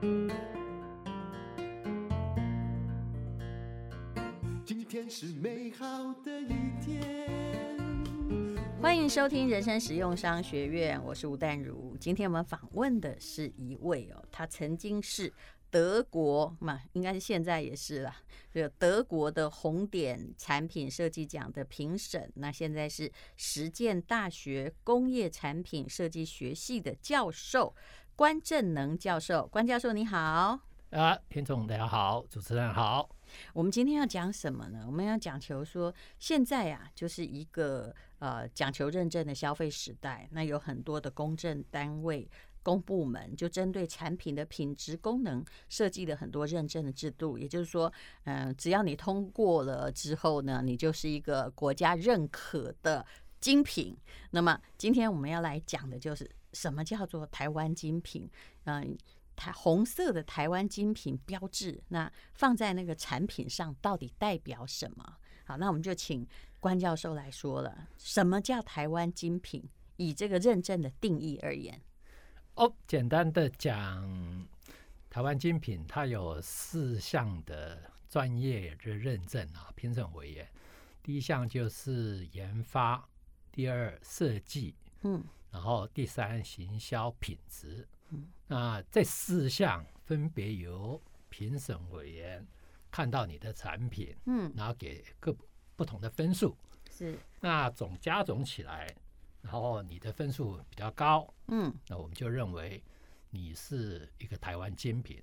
[0.00, 0.30] 今
[4.88, 7.36] 天是美好的一天。
[8.80, 11.96] 欢迎收听人生实用商学院，我是吴淡如。
[11.98, 15.32] 今天我们访问的是一位哦，他曾经是
[15.68, 18.14] 德国嘛，应该是现在也是了，
[18.52, 22.30] 这个德国的红点产品设计奖的评审。
[22.36, 27.74] 那现在是实践大学工业产品设计学系的教授
[28.18, 29.46] 关正能教授。
[29.46, 30.58] 关教授你好。
[30.90, 33.08] 啊，听众大家好，主持人好。
[33.52, 34.82] 我们今天要讲什么呢？
[34.88, 40.28] 我们要讲求说，现在啊，就是一个呃讲求认证的消费时代。
[40.32, 42.28] 那有很多的公证单位、
[42.64, 47.38] 公部门就针对产品的品质、功能设计了很多认证的制度。
[47.38, 47.92] 也就是说，
[48.24, 53.06] 嗯、呃，只要你通过了之后呢，你就是一个国家认可的
[53.40, 53.96] 精品。
[54.32, 58.30] 那么今天我们要来讲的就是什么叫做台湾精品？
[58.64, 58.96] 嗯、呃。
[59.38, 65.16] 台红色的台湾精品标志，那放在那个产品上到底代表什么？
[65.44, 66.26] 好，那我们就请
[66.58, 69.62] 关教授来说了，什么叫台湾精品？
[69.96, 71.80] 以这个认证的定义而言，
[72.54, 74.48] 哦，简单的讲，
[75.08, 80.48] 台湾精品它有四项的专业的认证啊，评审委员，
[81.00, 83.08] 第一项就是研发，
[83.52, 87.86] 第二设计，嗯，然后第三行销品质。
[88.46, 92.46] 那这四项分别由评审委员
[92.90, 95.36] 看到你的产品，嗯，然后给各
[95.76, 96.56] 不同的分数，
[96.90, 97.18] 是。
[97.40, 98.90] 那总加总起来，
[99.42, 102.82] 然后你的分数比较高，嗯，那我们就认为
[103.28, 105.22] 你是一个台湾精品。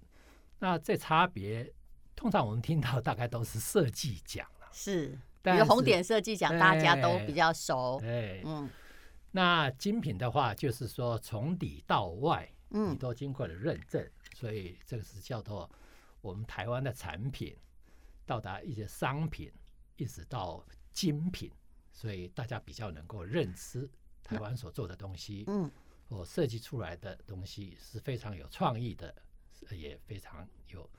[0.59, 1.67] 那这差别，
[2.15, 5.17] 通常我们听到大概都是设计奖了，是。
[5.41, 8.69] 但是红点设计奖大家都比较熟，对，嗯。
[9.35, 12.49] 那精品的话，就是说从里到外。
[12.67, 15.69] 你都经过了认证，嗯，所以这个是叫做
[16.19, 17.55] 我们台湾的产品
[18.25, 19.49] 到达一些商品，
[19.95, 21.49] 一直到精品，
[21.93, 23.89] 所以大家比较能够认知
[24.23, 25.71] 台湾所做的东西，嗯，
[26.09, 29.15] 我设计出来的东西是非常有创意的，
[29.71, 30.89] 也非常有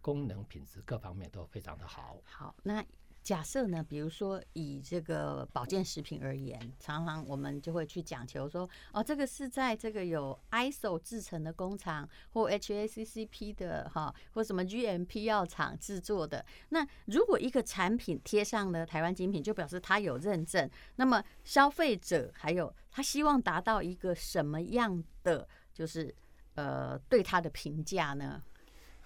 [0.00, 2.20] 功能、品质各方面都非常的好。
[2.24, 2.84] 好，那。
[3.24, 16.44] 假设呢，比如说以这个保健食品而言，常常我们就会去讲求说，哦，这个是在这个有 ISO 制程的工厂或 HACCP 的哈，或什么 GMP 药厂制作的。
[16.68, 20.70] 那如果一个产品贴上了台湾精品，就表示它有认证。
[20.96, 26.14] 那么消费者还有他希望达到一个什么样的，就是
[26.56, 28.42] 呃对它的评价呢？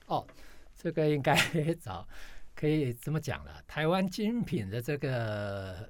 [0.07, 0.27] 哦，
[0.77, 1.37] 这个应该
[1.81, 2.05] 找。
[2.59, 5.89] 可以这么讲了，台湾精品的这个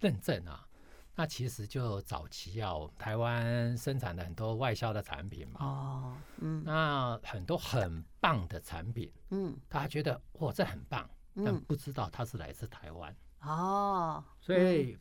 [0.00, 0.68] 认证啊，
[1.14, 5.64] 那其实就早期要台湾生产的很多外销的产品嘛。
[5.64, 13.16] 哦，嗯，那很多很棒的产品，嗯，大家觉得哇，这很棒，但不知道它是来自台湾。
[13.40, 14.98] 哦，所以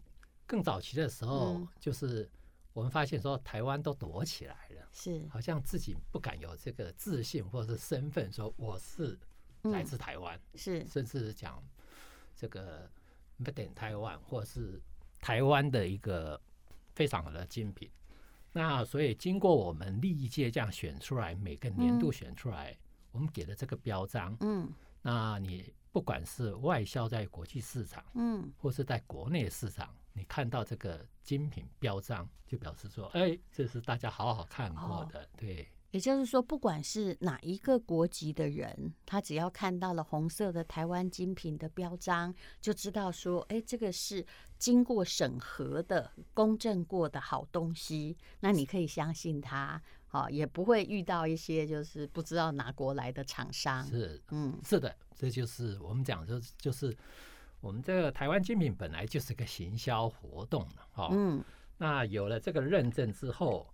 [0.48, 2.32] 更早期的时候，就是
[2.72, 9.20] 我们发现说台湾都躲起来了，是好像自己不敢有这个自信或者是身份，说我是。
[9.64, 11.64] 来自台湾、嗯、是，甚至讲
[12.36, 12.90] 这个
[13.40, 14.82] Made in Taiwan 或是
[15.20, 16.40] 台湾的一个
[16.96, 17.90] 非常好的精品。
[18.52, 22.78] 那所以经过我们历届这样选出来，每个年度选出来，嗯、
[23.12, 24.36] 我们给了这个标章。
[24.40, 24.72] 嗯，
[25.02, 35.68] 那你不管是外销在国际市场，嗯，或是在国内市场，你看到这个精品标章，就表示说，哎，这是大家好好看过的，哦、对。
[35.92, 44.24] 也就是说，不管是哪一个国籍的人，他只要看到了红色的台湾精品的标章，就知道说，哎，这个是
[44.60, 48.16] 经过审核的、公证过的好东西。
[48.42, 53.84] 那你可以相信他，好，也不会遇到一些就是不知道哪国来的厂商。
[53.88, 56.96] 是，嗯，是的，这就是我们讲的，就是
[57.62, 61.44] 我们这个台湾精品本来就是个行销活动了，哈，嗯，
[61.80, 63.68] 那有了这个认证之后。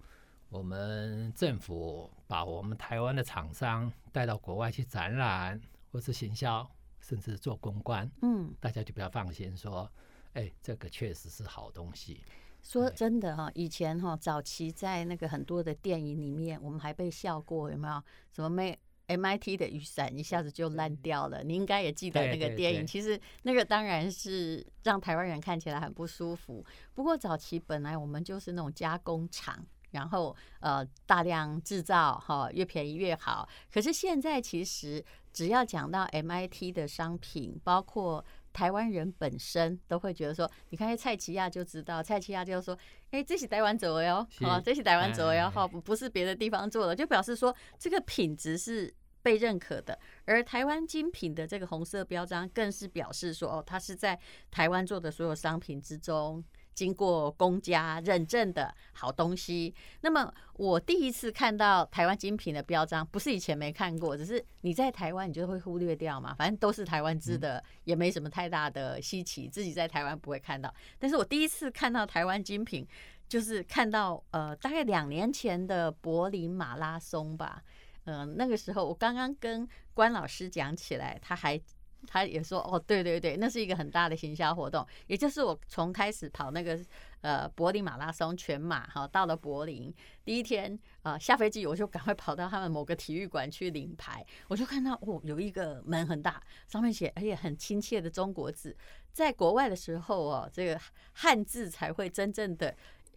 [0.55, 5.59] 我们政府把我们台湾的厂商带到国外去展览，
[5.91, 6.65] 或是行销，
[7.01, 9.91] 甚至做公关，嗯，大家就比较放心，说，
[10.31, 12.23] 哎，这个确实是好东西。
[12.63, 18.01] 说真的哈，以前哈早期在那个很多的电影里面，我们还被笑过，有没有？
[18.31, 21.43] 什么没 MIT 的雨伞一下子就烂掉了？
[21.43, 22.87] 你应该也记得那个电影。
[22.87, 26.65] 其实那个当然是让台湾人看起来很不舒服。
[26.93, 29.63] 不过早期本来我们就是那种加工厂。
[29.95, 33.47] 然后呃，大量制造哈，越便宜越好。
[33.73, 42.77] 可是现在其实只要讲到 MIT 的商品，包括台湾人本身都会觉得说，你看蔡奇亚就知道，蔡奇亚就说，
[43.11, 49.97] 哎，这是台湾做的哟，哦，这是台湾做的哟，哈，不是别的地方做的，就表示说这个品质是被认可的。
[50.25, 54.19] 而台湾精品的这个红色标章，更是表示说，哦，它是在
[54.51, 56.43] 台湾做的所有商品之中。
[56.75, 59.73] 经过公家认证的好东西。
[60.01, 66.35] 那么我第一次看到台湾精品的标章，不是以前没看过，只是你在台湾你就会忽略掉嘛。
[66.35, 70.71] 反正都是台湾制的，也没什么太大的稀奇，自己在台湾不会看到。
[70.99, 72.85] 但是我第一次看到台湾精品，
[73.27, 77.63] 就是看到呃大概两年前的柏林马拉松吧。
[78.03, 81.59] 嗯、呃，那个时候我刚刚跟关老师讲起来，他还。
[82.05, 86.79] 他也说哦，对对对，那是一个很大的行销活动，也就是我从开始跑那个
[87.21, 89.93] 呃柏林马拉松全马哈，到了柏林
[90.23, 98.75] 第一天啊、呃、下飞机我就赶快跑到他们某个体育馆去领牌，我就看到哦有一个门很大，上面写而且很亲切的中国字，
[99.11, 100.79] 在国外的时候哦，这个
[101.13, 102.75] 汉字才会真正的。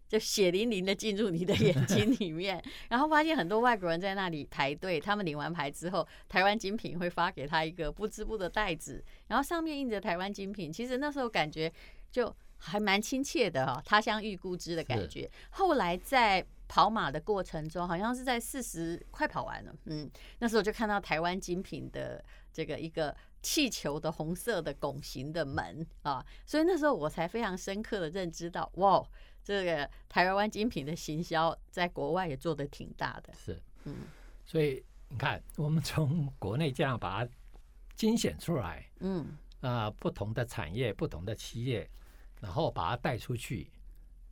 [0.08, 4.98] 就血淋淋的进入你的眼睛里面， 然后发现很多外国人在那里排队。
[4.98, 10.72] 他们领完牌之后，台湾精品会发给他一个不织布的袋子，然后上面印着台湾精品。
[10.72, 11.70] 其实那时候感觉
[12.10, 15.30] 就还蛮亲切的哈，他乡遇故知的感觉。
[15.50, 29.06] 后来在跑马的过程中，好像是在四十快跑完了，嗯，那时候就看到台湾精品的这个一个气球的红色的拱形的门啊，所以那时候我才非常深刻的认知到，哇。
[29.42, 33.94] 这个台湾精品的行销在国外也做的挺大的，是，嗯，
[34.44, 37.32] 所以你看，我们从国内这样把它
[37.94, 41.88] 精选出来，嗯，啊、呃，不同的产业、不同的企业，
[42.40, 43.70] 然后把它带出去。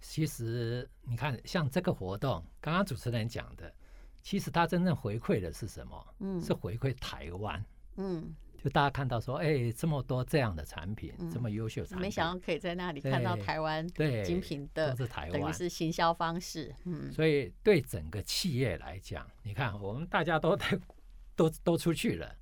[0.00, 3.75] 其实你看，像这个活动，刚刚主持人讲的，
[4.23, 6.06] 其实它真正回馈的是什么？
[6.19, 7.64] 嗯，是回馈台湾，
[7.97, 8.35] 嗯。
[8.63, 16.75] 就大家看到说，哎，这么多这样的产品，嗯、这么优秀产品，没想到可以在那里看到台湾对精品的，都是台湾，等于是行销方式。
[16.85, 20.59] 嗯，所以对整个企业来讲，你看我们大家都
[21.37, 22.35] 都都出去了，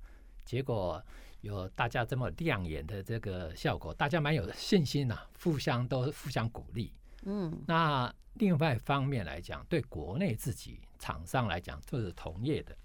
[0.45, 1.03] 结果
[1.41, 6.91] 有大家这么亮眼的这个效果，大家蛮有信心呐、啊，互相都互相鼓励。
[7.25, 12.75] 嗯，那另外一方面来讲，对国内自己厂商来讲，就是同业的。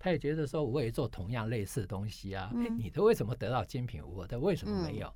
[0.00, 5.14] 他也觉得说，我也做同样类似的东西啊，哎，你的为什么得到精品，我的为什么没有？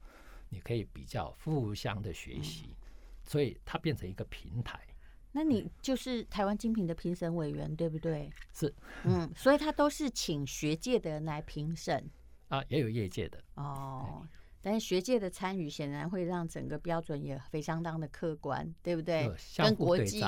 [0.51, 2.77] 你可以比较互相的学习，
[3.25, 4.79] 所以它变成一个平台。
[5.33, 8.31] 那你就是台湾精品的评审委员，对不对？
[8.53, 8.73] 是，
[9.05, 12.09] 嗯，所以他都是请学界的人来评审
[12.49, 14.25] 啊，也有业界的哦。
[14.67, 19.31] 但是学界的参与显然会让整个标准也非相当的客观，对不对？
[19.59, 20.25] 跟国际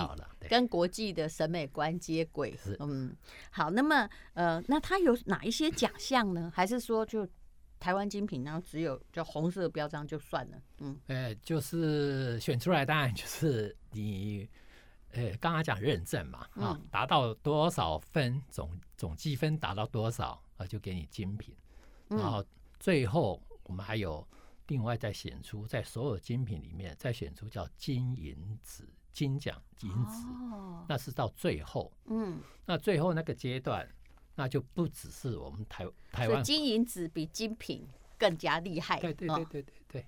[0.46, 2.54] 跟国际的审美观接轨。
[2.80, 3.16] 嗯，
[3.50, 6.52] 好，那么呃，那它有哪一些奖项呢？
[6.54, 7.26] 还是说就
[7.80, 10.58] 台湾精品，然后只有就红色标章就算了？
[10.80, 14.46] 嗯，呃，就是选出来，当然就是你
[15.12, 21.54] 呃刚刚讲认证嘛，啊，达到多少分总总积分达到多少啊，就给你精品，
[22.08, 22.44] 然后
[22.78, 23.40] 最后。
[23.66, 24.26] 我们还有
[24.68, 30.26] 另外再选出，在所有精品里面再选出叫金银子金奖银子，
[30.88, 33.88] 那是到最后，嗯，那最后那个阶段，
[34.34, 37.86] 那就不只是我们台台湾金银子比精品
[38.18, 40.06] 更加厉害，对对对对对对。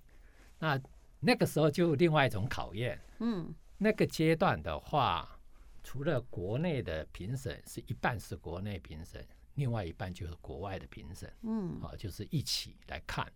[0.59, 0.81] 那
[1.21, 5.39] 那个时候就另外一种考验，嗯，那个阶段的话，
[5.83, 13.27] 除了国内的评审是一半是国内评审，另外一半就是国外的评审，嗯，啊，就是一起来看。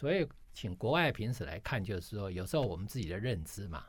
[0.00, 3.84] 所以，请国外评审来看，就是说，有时候我们自己的认知嘛，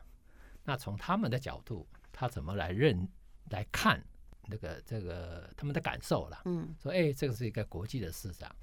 [0.66, 3.08] 那从他们的角度，他怎么来认
[3.50, 4.04] 来看
[4.50, 6.42] 那个这个他们的感受了？
[6.44, 8.54] 嗯，说，哎，这个是一个国际的市场，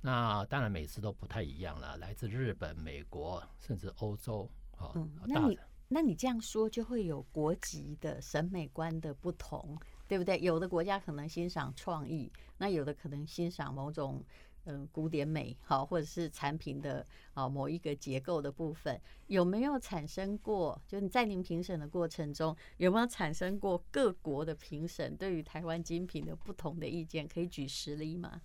[0.00, 10.38] 那当然每次都不太一样了，来自日本、美国，甚至欧洲，哦，嗯，那你那你这样说，就会有国籍的审美观的不同，对不对？
[10.38, 14.24] 有的国家可能欣赏创意，那有的可能欣赏某种。
[14.64, 17.04] 嗯，古典美好，或者是产品的
[17.34, 20.80] 啊某一个结构的部分，有没有产生过？
[20.86, 27.26] 就你在您评审的过程中，有没有产生过各国的评审对于台湾精品的不同的意见？
[27.26, 28.40] 可以举实例吗？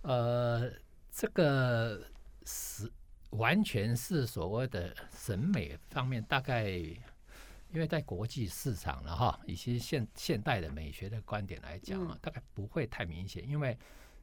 [0.00, 0.72] 呃，
[1.10, 2.06] 这个
[2.46, 2.90] 是
[3.32, 13.76] 完全是所谓的审美方面，大概因为在国际市场了哈，以及现现代的美学的观点来讲啊，大概不会太明显，因为。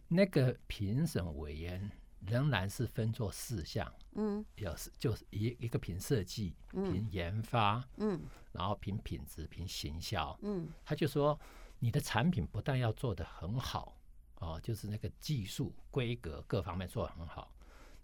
[0.08, 1.92] 那个评审委员
[2.26, 8.22] 仍然是分作四项，嗯，有是就是一一个评设计，评研发，嗯，
[8.52, 11.40] 然后评品质，评行销，嗯，他就说
[11.80, 13.98] 你的产品不但要做得很好，
[14.40, 17.54] 哦，就是那个技术规格各方面做得很好，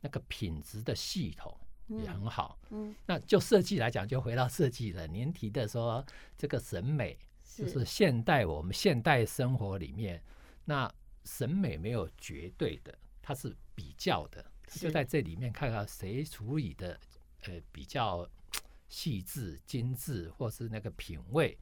[0.01, 1.57] 那个品质的系统
[1.88, 5.07] 也很好，嗯，那就设计来讲，就回到设计了。
[5.07, 6.05] 您提的说
[6.38, 7.17] 这个审美，
[7.55, 10.22] 就是现代我们现代生活里面
[10.65, 10.93] 那。
[11.25, 16.99] 审美没有绝对的，它是比较的，就在这里面看看谁处理的
[17.45, 18.27] 呃比较
[18.89, 21.57] 细致精致，或是那个品味。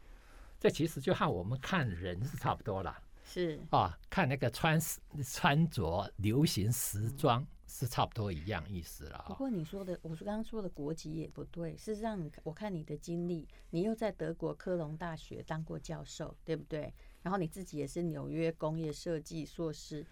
[0.59, 4.79] 这其实就和我们看人是差不多啦，是啊，看那个穿
[5.23, 9.25] 穿着流行时装是差不多一样意思了。
[9.27, 11.75] 不过你说的，我说刚刚说的国籍也不对。
[11.75, 16.93] 事实上，我看你的经历，你又在德国科隆大学当过教授，对不对？
[17.23, 20.05] 然后你自己也是纽约工业设计硕士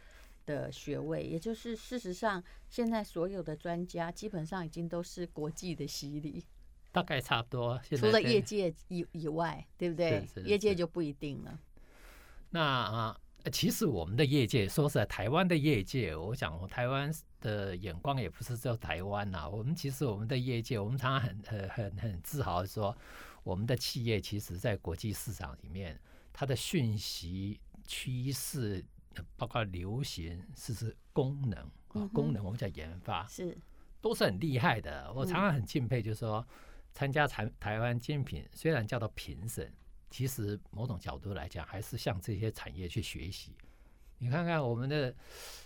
[0.45, 6.43] 的学位，也就是事实上，现在所有的专家基本上已经都是国际的洗礼。
[6.91, 10.27] 大概差不多， 除了业界以以外，对不对？
[10.43, 11.59] 业界就不一定了。
[12.49, 13.19] 那啊，
[13.51, 19.47] 其实我们的业界，说实在，台湾的业界，我想，台湾的眼光也不是只有台湾呐。
[19.47, 22.97] 我们其实我们的业界，我们常常很很很很自豪说，
[23.43, 25.99] 我们的企业其实在国际市场里面，
[26.33, 28.83] 它的讯息趋势，
[29.35, 31.59] 包括流行，是是功能
[31.89, 33.57] 啊，功能我们叫研发，是
[34.01, 35.11] 都是很厉害的。
[35.13, 36.45] 我常常很敬佩，就是说。
[36.91, 39.71] 参加台台湾精品，虽然叫做评审，
[40.09, 43.55] 其实某种角度来讲，还是向这些产业去学习。
[44.17, 45.15] 你看看我们的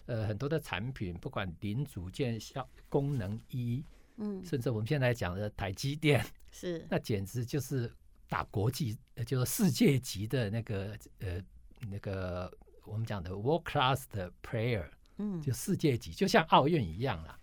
[0.05, 3.81] 呃很多的产品，不管零组件、效功能一，
[4.17, 7.89] 嗯，甚至我们现在讲的台积电，是那简直就是
[8.27, 11.41] 打国际，就是世界级的那个呃
[11.89, 12.51] 那个
[12.85, 17.39] 我们讲的 world class 的 player，嗯，就世界级，就像奥运一样啦。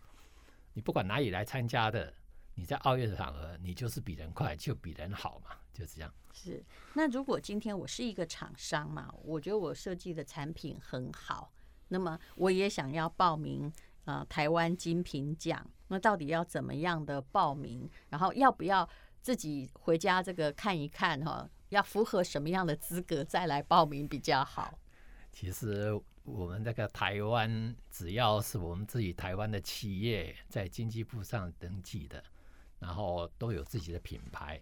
[0.73, 2.13] 你不管哪里来参加的。
[2.57, 6.13] 你在奥运的场合，你就是比人快，就比人好嘛，就这样。
[6.35, 6.63] 是。
[6.93, 11.51] 那如果今天我是一个厂商嘛，我觉得我设计的产品很好，
[11.89, 13.73] 那么我也想要报名
[14.05, 17.89] 呃台湾金品奖，那到底要怎么样的报名？
[18.11, 18.87] 然后要不要
[19.21, 21.49] 自己回家这个看一看哈？
[21.69, 24.79] 要符合什么样的资格再来报名比较好？
[25.33, 25.93] 其实
[26.25, 32.23] 我们这个台湾，只要是我们自己台湾的企业在经济部上登记的。
[32.81, 34.59] 然后都有自己的品牌，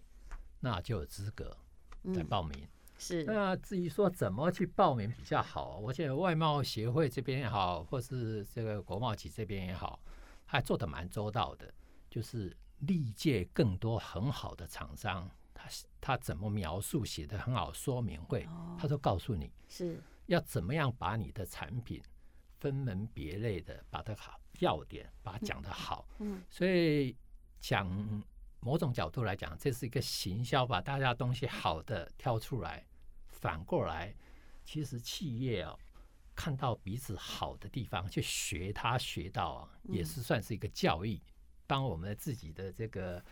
[0.59, 1.55] 那就有资格
[2.03, 2.51] 来报名。
[2.59, 3.23] 嗯、是。
[3.23, 10.01] 那至于说怎么去报名比较好，我觉得外贸协会这边也好，或是这个国贸局这边也好，
[10.45, 11.73] 还做的蛮周到的。
[12.09, 15.69] 就是历届更多很好的厂商，他
[16.01, 22.01] 他怎么描述写的很好，说明会，他都告诉你是要怎么样把你的产品
[22.59, 26.07] 分门别类的把它好要点把它讲得好。
[26.19, 27.15] 嗯，所以。
[27.61, 28.23] 讲
[28.61, 32.87] 某种角度来讲，这是一个行销，把大家东西好的挑出来。
[33.27, 34.15] 反过来，
[34.63, 35.77] 其实企业哦，
[36.33, 41.21] 看到彼此好的地方，去学他学到啊，也是算是一个教育。
[41.69, 43.23] 当我们自己的这个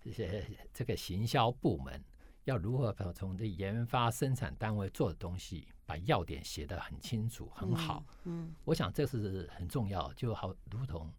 [0.00, 2.02] 这些这个行销部门
[2.42, 8.04] 要如何从这研发生产单位做的东西，把要点写得很清楚、很好。
[8.24, 11.12] 嗯，我想这是很重要，就好如同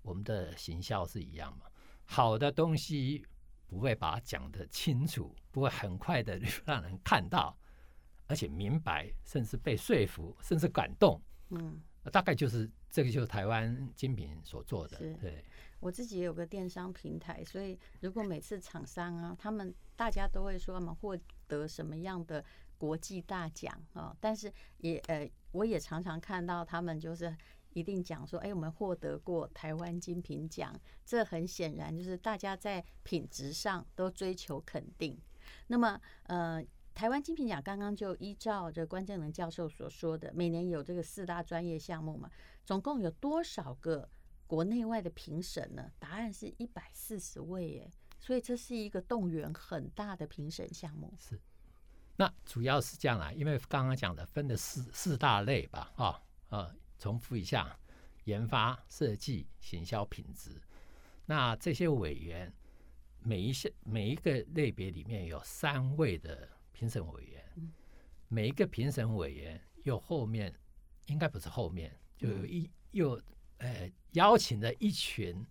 [0.00, 1.66] 我们的行销是一样嘛。
[2.06, 3.22] 好的东西
[3.66, 7.54] 不会把它讲得清楚，不会很快的让人看到，
[8.26, 11.20] 而且明白，甚至被说服，甚至感动。
[11.50, 14.98] 嗯，大概就是这个，就是台湾精品所做的。
[15.20, 15.44] 对，
[15.84, 21.14] 我自己也有个电商平台，所以如果每次厂商啊，他们大家都会说他们获
[21.46, 22.42] 得什么样的
[22.78, 27.36] 国际大奖啊，但是也呃，我也常常看到他们就是。
[27.74, 30.72] 一定讲说，哎，我们获得过台湾精品奖，
[31.04, 35.20] 这很显然就是大家在品质上都追求肯定。
[35.66, 36.64] 那么，呃，
[36.94, 42.30] 台湾精品奖刚刚就依照这关正能教授所说的，每年有这个四大专业项目嘛，
[42.64, 44.08] 总共有多少个
[44.46, 45.90] 国内外的评审呢？
[45.98, 51.12] 答案是一百四十位耶，所以这是一个动员很大的评审项目。
[51.18, 51.40] 是，
[52.16, 56.20] 那主要是这样啊，因为刚刚讲的分的四四大类吧，啊。
[56.50, 57.76] 呃重复一下，
[58.24, 60.62] 研发、设计、行销、品质。
[61.26, 62.54] 那这些委员，
[63.18, 67.44] 每一些每一个类别里面有三位的评审委员，
[68.28, 70.54] 每一个评审委员又后面
[71.06, 73.20] 应该不是后面，就有一又
[73.58, 75.44] 呃邀请了一群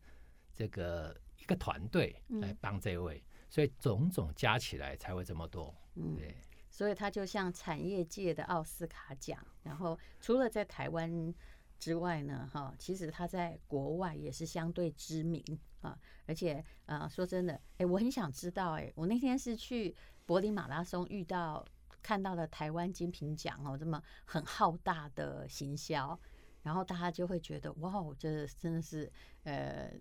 [0.53, 5.73] 这个一个团队来帮这位，所以种种加起来才会这么多。
[6.15, 6.35] 对。
[6.69, 11.31] 所以它就像产业界的奥斯卡奖，然后除了在台湾
[11.77, 15.43] 之外呢，哈，其实他在国外也是相对知名
[15.81, 15.95] 啊。
[16.25, 19.95] 而且啊，说真的，哎，我很想知道，哎，我那天是去
[20.25, 21.63] 柏林马拉松遇到
[22.01, 26.19] 看到了台湾金品奖哦，这么很浩大的行销，
[26.63, 29.11] 然后大家就会觉得，哇，这真的是
[29.43, 29.91] 呃，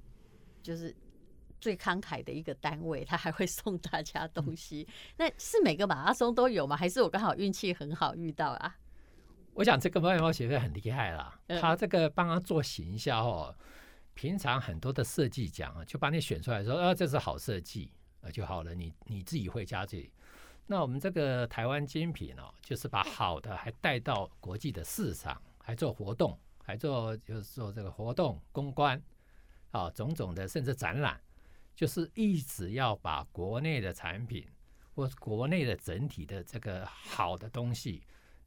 [0.63, 0.97] 就是。
[1.61, 4.85] 最慷慨的一个单位，他还会送大家东西。
[5.17, 6.77] 那是每个马拉松都有吗？
[6.77, 8.77] 还是我刚好运气很好遇到啊？
[9.55, 13.57] 我想这个外贸协会很厉害啦，嗯、他这个帮他做行销哦。
[14.15, 17.93] 平常很多的设计奖啊，就把你选出来说，啊，这是好设计，
[18.23, 20.13] 啊就好了，你你自己回家这里。
[20.67, 29.03] 那我们这个台湾精品哦，就是把好的还带到国际的市场，还做活动，还做就是做这个活动公关，
[29.71, 31.21] 啊，种种的甚至展览，
[31.75, 34.49] 就是一直要把国内的产品
[34.95, 38.03] 或国内的整体的这个好的东西，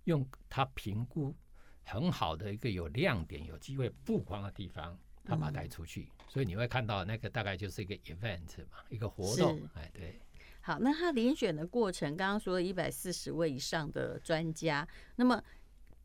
[0.05, 1.35] 用它评估
[1.83, 4.97] 很好的一个有亮点、有机会曝光的地方。
[5.27, 9.59] 它把它带出去，嗯、所以你会看到那个大概就是一个 event 嘛，一个活动。
[9.73, 10.21] 哎，对。
[10.61, 15.43] 好，那他遴选的过程，刚刚说一百四十位以上的专家，那么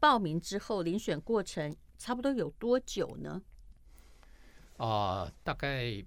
[0.01, 3.41] 报名之后遴选过程差不多有多久呢？
[4.79, 6.05] 啊、呃，大概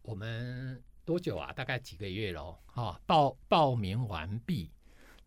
[0.00, 1.52] 我们多久啊？
[1.52, 2.56] 大概几个月喽。
[2.66, 4.70] 哈、哦，报报名完毕，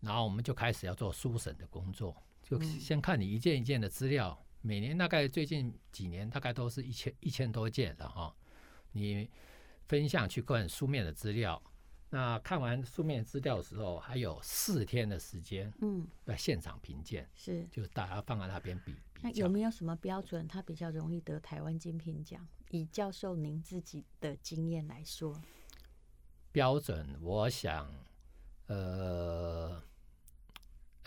[0.00, 4.36] 然后我们就开始要做书审的工作，就先看你一件一件的资料。
[4.40, 8.34] 嗯每年大概最近几年大概都是一千一千多件的哈，
[8.90, 9.30] 你
[9.86, 11.62] 分项去看书面的资料，
[12.16, 18.94] 那看完书面资料的时候，还有四天的时间，嗯，在现场评鉴，是，就是大家放在那边比。
[19.20, 22.48] 那有没有什么标准，它比较容易得台湾精品奖？
[22.70, 25.38] 以教授您自己的经验来说，
[26.52, 27.86] 标准，我想，
[28.68, 29.82] 呃，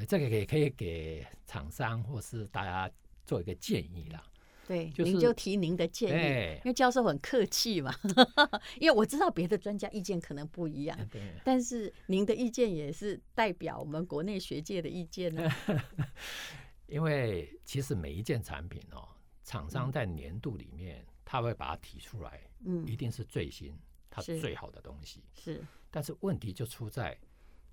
[0.08, 2.94] 这个也可以给厂商或是大家。
[3.26, 4.24] 做一个建议啦，
[4.70, 7.92] 对，就是、您就提您的建议，因为教授很客气嘛，
[8.80, 15.50] 因为我知道别的专家意见可能不一样，对，但是您的意见也是代表我们国内学界的意见呢。
[16.86, 19.10] 因为其实每一件产品哦，
[19.44, 23.76] 厂商在年度里面他会把它提出来，嗯，一定是最新，
[24.08, 25.24] 它最好的东西。
[25.34, 27.18] 是，但是问题就出在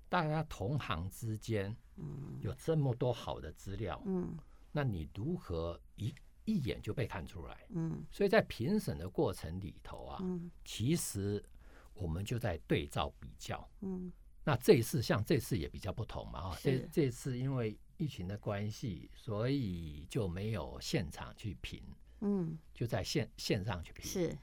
[0.09, 4.35] 大家同行之间，嗯，有这么多好的资料，嗯。
[4.71, 6.13] 那你如何一
[6.47, 7.55] 一眼就被看出来？
[7.69, 11.43] 嗯，所以在评审的过程里头啊，嗯，其实
[11.93, 14.11] 我们就在对照比较，嗯，
[14.43, 21.83] 那这一次像这次也比较不同嘛，啊，这这次因为疫情的关系，所以就没有现场去评，
[22.21, 24.35] 嗯，就在线线上去评，是，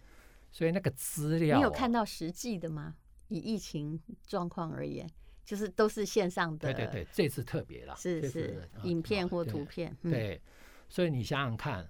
[0.53, 2.95] 所以那个资料，你有看到实际的吗？
[3.29, 5.11] 以疫情状况而言。
[5.47, 10.43] 就是都是线上的，对对对，这次特别了，是是影片或图片，对，对，
[10.89, 11.87] 所以你想想看，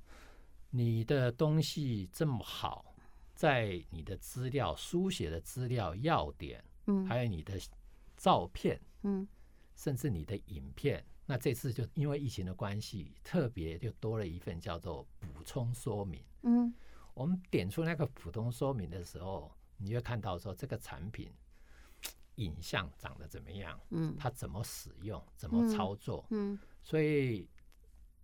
[0.77, 2.97] 你的东西这么好，
[3.33, 7.57] 在你的资料书写的资料要点，嗯，还有你的
[8.17, 9.25] 照片，嗯，
[9.77, 16.75] 甚至你的影片，那这次就因为疫情的关系，特别就多了一份叫做补充说明，嗯，
[17.15, 21.33] 我们点出那个普通说明的时候，你就看到说这个产品。
[22.39, 23.81] 影像长得怎么样？
[23.91, 25.25] 嗯，它怎么使用？
[25.37, 26.27] 怎么操作？
[26.31, 27.49] 嗯，嗯，所以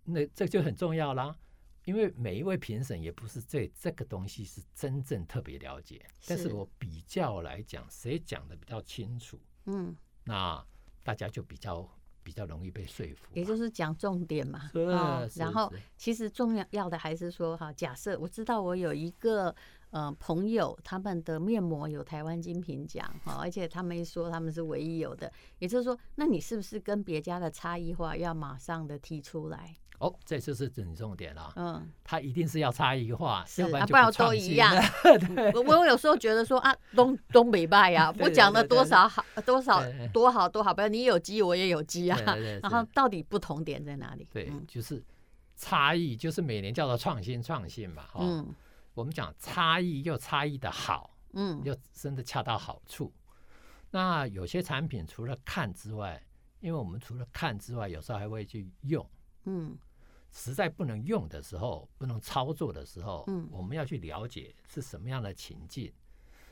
[0.03, 1.39] 那这就很重要啦。
[1.85, 9.38] 因为每一位评审也不是对这个东西是真正特别了解，是，但是我比较来讲，谁讲的比较清楚？
[9.66, 10.64] 嗯，那
[11.03, 11.88] 大家就比较
[12.23, 13.27] 比较容易被说服。
[13.35, 14.69] 也就是讲重点嘛。
[14.73, 19.55] 是，哦，然后其实重要要的还是说哈，假设我知道我有一个。
[19.93, 29.77] 嗯、呃，朋友他们的面膜有台湾精品奖哈，而且他们一说他们是唯一有的，也就是说，那你是不是跟别家的差异化要马上的提出来？
[30.01, 31.53] 哦，这就是整重点了。
[31.57, 34.75] 嗯，他一定是要差异化，要不，然都一样。
[35.55, 39.83] 我我有时候觉得说啊，东东北拜呀， 我讲了多少好多少
[40.13, 42.19] 多好多好，不然你有机我也有机啊。
[42.63, 44.27] 然后到底不同点在哪里？
[44.33, 45.03] 对，嗯、就是
[45.55, 48.07] 差异，就是每年叫做创新创新嘛。
[48.19, 48.55] 嗯。
[48.93, 53.11] 我们讲差异又差异的好，嗯，又真的恰到好处。
[53.93, 56.21] 那有些产品除了看之外，
[56.59, 59.09] 因为我们除了看之外，有时候还会去用，
[59.45, 59.79] 嗯，
[60.33, 65.93] 实在不能用的时候，不能操作的时候，嗯，我们要去了解是什么样的情境。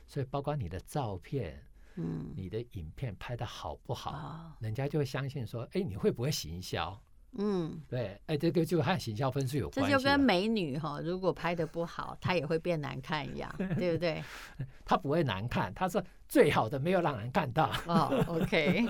[0.07, 1.63] 所以包括你的照片，
[1.95, 6.99] 嗯，你的影片拍的好不好，人家就会相信说，哎，你会不会行销？
[7.33, 9.91] 嗯，对，哎，这个就和行销分数有关系。
[9.91, 14.23] 这就跟美女哈，如果拍的不好，她也会变难看一样，对不对？
[14.83, 17.71] 她不会难看，她是最好的，没有让人看到。
[17.85, 18.83] 哦，OK。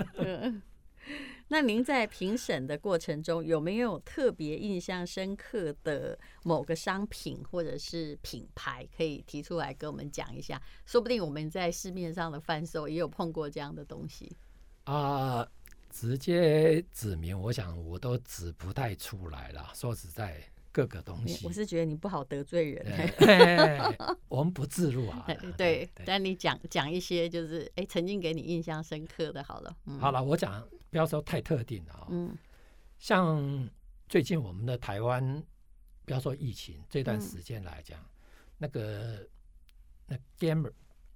[1.52, 10.62] 那您在评审的过程中，有没有特别印象深刻的某个商品或者是品牌，可以提出来跟我们讲一下？
[10.86, 14.30] 说不定我们在市面上的贩售也有碰过这样的东西
[14.84, 15.46] 啊。
[15.90, 19.72] 直接指名，我想我都指不太出来了。
[19.74, 20.40] 说实在，
[20.72, 22.86] 各个东西，我是觉得你不好得罪人。
[24.28, 25.26] 我们不自入啊。
[25.58, 29.76] 对，但你讲讲一些，就是哎、欸，曾经给你印象深刻的，好了。
[29.86, 32.06] 嗯、好了，我讲不要说太特定了啊。
[32.10, 32.36] 嗯，
[32.98, 33.68] 像
[34.08, 35.42] 最近我们的台湾，
[36.04, 38.06] 不要说疫情这段时间来讲，嗯、
[38.58, 39.26] 那个
[40.06, 40.72] 那 gamer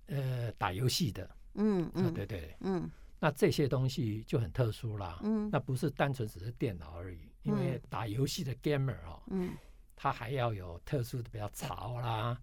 [0.07, 2.91] 呃打游戏的，嗯嗯、啊，对对，嗯，
[3.25, 9.55] 那这些东西就很特殊啦，嗯，那不是单纯只是电脑而已，因为打游戏的 gamer 哦，嗯，
[9.97, 12.39] 他还要有特殊的比较潮啦，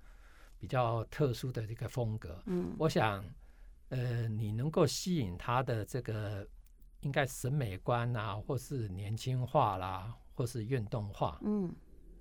[0.58, 3.24] 比较特殊的这个风格，嗯，我想。
[3.90, 6.48] 呃，你能够吸引他的这个
[7.02, 11.70] 应该审美观啊，或是年轻化啦，或是运动化，嗯，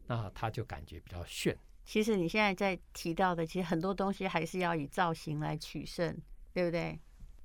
[0.04, 1.56] 那他就感觉比较炫。
[1.84, 6.20] 其实你现在在提到的，其实很多东西还是要以造型来取胜，
[6.52, 6.98] 对不对？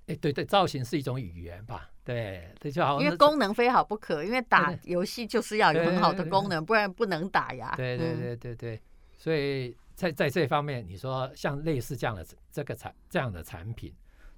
[0.07, 1.89] 哎、欸，对对，造型是一种语言吧？
[2.03, 3.01] 对，这就好。
[3.01, 7.73] 因为功能非好不可，因为打游戏就是要有很好的功能，不然不能打呀。
[7.75, 8.81] 对对对对对，
[9.17, 13.93] 所以在在这方面，你说像类似这样的这个产这样的产品。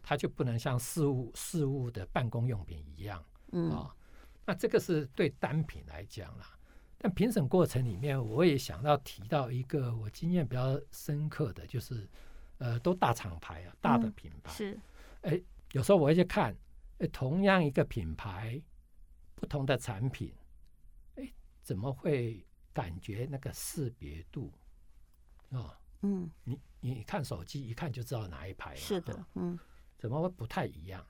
[0.10, 3.92] 它就不能像事物事物的办公用品一样，嗯、哦、
[4.46, 6.58] 那这个是对单品来讲啦。
[6.98, 12.08] 但评审过程里面，我也想到提到一个我经验比较深刻的就是，
[12.60, 14.80] 呃，都大厂牌啊，大的品牌、嗯、是，
[15.24, 15.42] 哎，
[15.78, 16.58] 有时候我会去看，
[16.98, 18.60] 哎，同样一个品牌，
[19.36, 20.34] 不同的产品，
[21.18, 24.52] 哎，怎么会感觉那个识别度
[25.52, 25.60] 啊？
[25.60, 29.58] 哦、嗯，你你看手机一看就知道哪一排，是的，嗯。
[30.00, 31.06] 怎么会不太一样？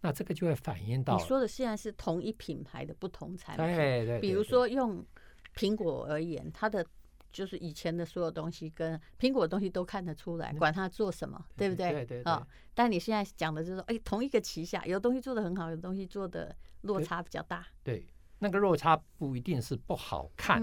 [0.00, 3.66] 那这个就会反映到你说的现在是同一品牌的不同产品。
[3.66, 4.20] 对对对。
[4.20, 5.04] 比如说用
[5.56, 6.86] 苹果而言，它的
[7.32, 11.90] 就是以前的所有东西跟苹果的东西都看得出来，管它做什么，对不对？
[11.90, 12.32] 对对对。
[12.32, 17.66] 啊，但你现在讲的就是说，哎，同一个旗下有东西做的很好，有东西做的落差比较大。
[17.82, 18.06] 对，
[18.38, 20.62] 那个落差不一定是不好看，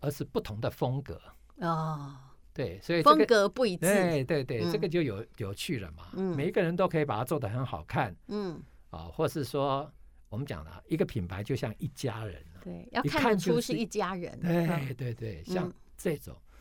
[0.00, 1.20] 而是不同的风格。
[1.56, 2.16] 哦。
[2.54, 3.86] 对，所以、这个、风格不一致。
[3.86, 6.08] 对对对，嗯、这个就有有趣了嘛。
[6.14, 8.12] 嗯，每一个人都可以把它做的很好看。
[8.26, 9.88] 嗯，啊，或是说
[10.28, 12.44] 我们讲了一个品牌就像一家人。
[12.60, 14.36] 对，要看得出是一家人。
[14.40, 16.52] 对对对，像这种，嗯、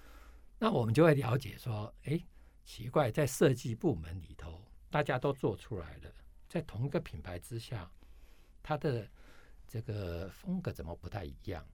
[0.60, 2.21] 那我们就会了解说，哎，
[2.65, 6.12] 奇怪，在设计部门里头，大家都做出来了，
[6.50, 7.89] 在同一个品牌之下，
[8.62, 9.10] 它的
[9.67, 11.65] 这个风格怎么不太一样？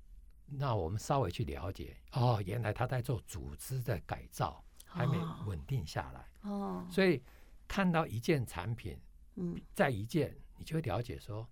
[0.46, 6.86] 那我们稍微去了解哦，原来他在做组织的改造，还没稳定下来哦。
[6.92, 7.24] 所以
[7.66, 9.00] 看到一件产品，
[9.36, 11.48] 嗯，再一件，你就会了解说，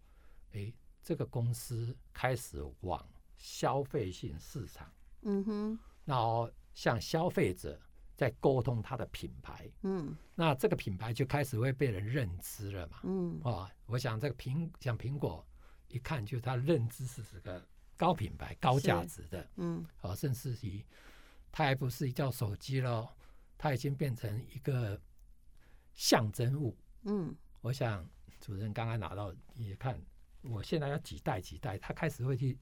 [0.51, 0.71] 哎，
[1.01, 5.79] 这个公司开始往消费性市场，嗯哼，
[6.11, 7.79] 然后向消费者
[8.15, 15.45] 在沟通他的品牌，嗯，那这个品牌就开始会被人认知了嘛，嗯，啊，我想这个苹像苹果，
[15.87, 17.65] 一看就是他认知是这个。
[17.97, 20.83] 高品牌、高价值的，嗯，啊，甚至于
[21.51, 23.07] 它还不是一叫手机了，
[23.59, 24.99] 它已经变成一个
[25.93, 26.75] 象征物。
[27.03, 28.03] 嗯，我想
[28.39, 30.01] 主任刚刚拿到也看，
[30.41, 32.57] 我现在要几代几代，它开始会去，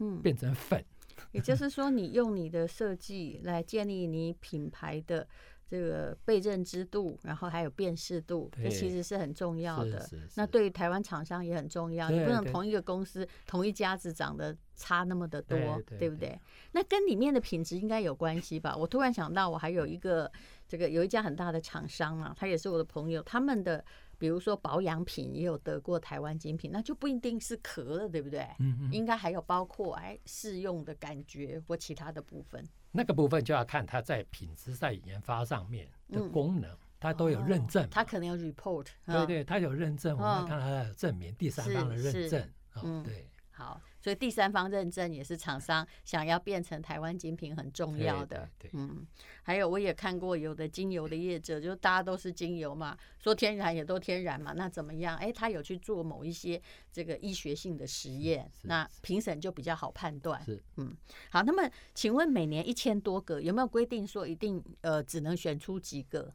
[0.00, 0.84] 嗯，变成粉。
[1.18, 5.26] 嗯、也就是说，你用你的设计来建立你品牌的。
[5.70, 10.08] 这个被认知度，然后还有辨识度，这其实是很重要的。
[10.36, 15.58] 那对于台湾厂商也很重要，你不能同一个公司同一家子长得差那么的多，
[15.98, 16.40] 对不对？
[16.72, 18.74] 那跟里面的品质应该有关系吧？
[18.74, 20.32] 我突然想到，我还有一个
[20.66, 23.84] 这个有一家很大的厂商嘛，他也是我的朋友，他们的
[24.18, 28.40] 比如说保养品也有得过台湾精品，那就不一定是壳了，对不对？
[28.58, 32.62] 嗯嗯，应该还有包括哎试用的感觉或其他的部分。
[32.90, 37.86] 那个部分就要看它在品质在研发上面的功能，它都有认证。
[37.90, 42.50] 它可能有 report，对对，它有认证，我们看它有证明，第三方的认证。
[42.82, 43.26] 嗯，对。
[43.58, 48.48] 好，所以第三方认证也是厂商想要变成台湾精品很重要的。
[48.56, 49.04] 对，嗯，
[49.42, 55.16] 还有我也看过有的精油的业者，就大家都是精油嘛，说天然也都天然嘛，那怎么样？
[55.16, 60.40] 哎，他有去做某一些这个医学性的实验，那评审就比较好判断。
[60.44, 60.96] 是，嗯，
[61.30, 66.32] 好，那么请问每年一千多个，有没有规定说一定呃只能选出几个？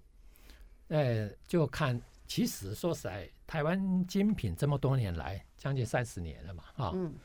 [0.90, 5.46] 呃，就看，其实说实在，台湾精品这么多年来。
[5.64, 7.16] 将近三十年了嘛，啊、哦，嗯，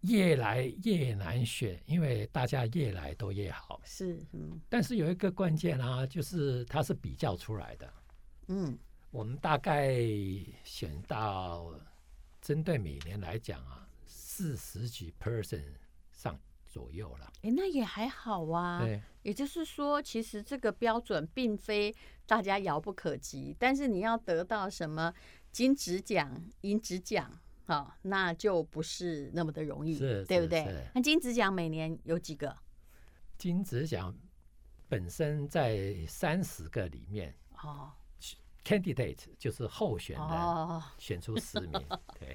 [0.00, 3.80] 越来越难选，因为大家越来都越好。
[3.84, 7.88] 是，嗯，但是有一个关键啊，就是它是比较出来的。
[8.48, 8.76] 嗯，
[9.12, 9.96] 我们大概
[10.64, 11.72] 选到，
[12.40, 15.62] 针对每年来讲啊，四十几 percent
[16.10, 16.36] 上
[16.66, 17.32] 左右了。
[17.42, 18.80] 哎，那也还好啊。
[18.80, 21.94] 对，也就是说，其实这个标准并非
[22.26, 25.14] 大家遥不可及，但是你要得到什么
[25.52, 27.38] 金质奖、银质奖。
[27.68, 30.66] 好，那就不是那么的容易，对不对？
[30.94, 32.56] 那金子奖每年有几个？
[33.36, 34.16] 金子奖
[34.88, 37.92] 本身在三十个里面，哦
[38.64, 41.72] candidate 就是候选的，哦，选出十名。
[42.18, 42.34] 对，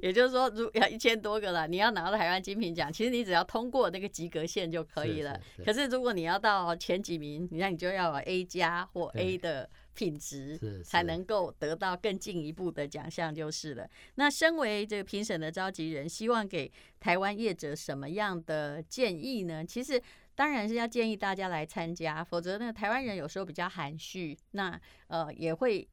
[0.00, 5.34] 也就是说，如要一千多个了，你要拿到台湾金品奖，其实你只要通过那个及格线就可以了。
[5.34, 9.68] 是是是，可是如果你要到前几名，那你就要有 A 加或 A 的
[10.00, 13.86] 品质，才能够得到更进一步的奖项就是了。
[14.14, 19.62] 那身为这个评审的召集人，希望给台湾业者什么样的建议呢？
[19.62, 20.02] 其实。
[20.32, 25.86] 当然是要建议大家来参加，否则呢，台湾人有时候比较含蓄，那呃也会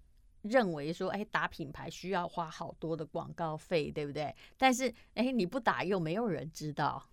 [0.43, 4.33] 认为说，哎，打品牌需要花好多的广告费，对不对？
[4.55, 7.09] 但是，哎，你不打又没有人知道。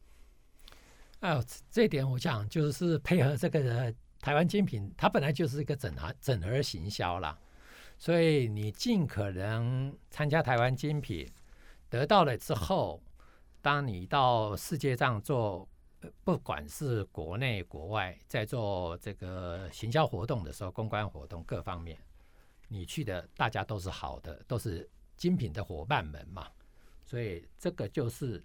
[1.20, 3.92] 哎呦，这点我想就是配合这个
[4.24, 7.38] 台湾精品，它本来就是一个整合整合行销啦，
[7.98, 11.30] 所以你尽可能参加台湾精品，
[11.90, 13.02] 得到了之后，
[13.60, 15.68] 当你到世界上做。
[16.22, 21.98] 不管是国内国外，在做这个行销活动的时候，公关活动各方面，
[22.68, 26.46] 你去的大家都是好的，都是精品的伙伴们嘛，
[27.02, 28.44] 所以这个就是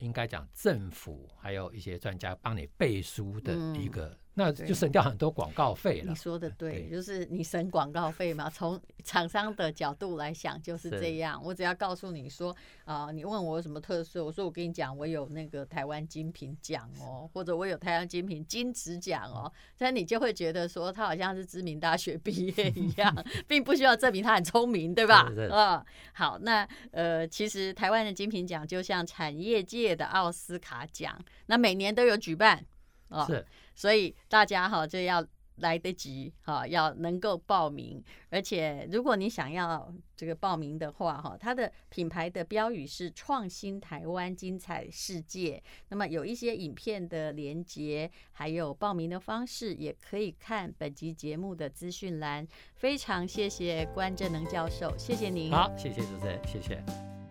[0.00, 4.14] 应该讲政府还有一些专家帮你背书的一个。
[4.34, 6.08] 嗯那就省掉很多广告费了。
[6.08, 8.48] 你说的对，对，就是你省广告费嘛。
[8.48, 11.38] 从厂商的角度来想，就是这样。
[11.44, 12.50] 我只要告诉你说，
[12.86, 23.14] 啊、呃，你问我有什么特色，我说我跟你讲，我有那个台湾精品奖哦，或者我有台湾精品金质奖哦，这样你就会觉得说他好像是知名大学毕业一 样，
[23.46, 25.30] 并不需要证明他很聪明，对吧？
[25.50, 32.64] 啊，好，那呃，其实台湾的精品奖就像产业界的奥斯卡奖，那每年都有举办。
[33.08, 35.24] 哦，是，所以大家哈就要
[35.56, 45.62] 来得及哈，要能够报名，而且如果你想要这个报名的话哈，它的品牌的标语是“创新台湾，精彩世界”。
[45.90, 52.48] 那么有一些影片的连结，还有报名的方式，也可以看本集节目的资讯栏。
[52.74, 55.52] 非常谢谢关正能教授，谢谢您。
[55.52, 57.21] 好，谢谢主持人，谢谢。